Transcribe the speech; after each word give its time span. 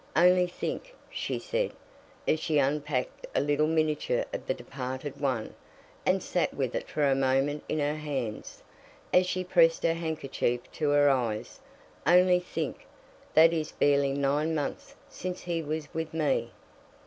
"Only 0.15 0.47
think," 0.47 0.95
she 1.11 1.37
said, 1.37 1.73
as 2.27 2.39
she 2.39 2.57
unpacked 2.57 3.27
a 3.35 3.39
little 3.39 3.67
miniature 3.67 4.25
of 4.33 4.47
the 4.47 4.53
departed 4.55 5.19
one, 5.21 5.53
and 6.07 6.23
sat 6.23 6.55
with 6.55 6.73
it 6.73 6.87
for 6.87 7.03
a 7.05 7.13
moment 7.13 7.63
in 7.69 7.77
her 7.77 7.97
hands, 7.97 8.63
as 9.13 9.27
she 9.27 9.43
pressed 9.43 9.83
her 9.83 9.93
handkerchief 9.93 10.61
to 10.71 10.89
her 10.89 11.07
eyes, 11.11 11.59
"only 12.07 12.39
think, 12.39 12.87
that 13.35 13.53
it 13.53 13.59
is 13.59 13.73
barely 13.73 14.13
nine 14.13 14.55
months 14.55 14.95
since 15.07 15.41
he 15.41 15.61
was 15.61 15.87
with 15.93 16.15
me?" 16.15 16.49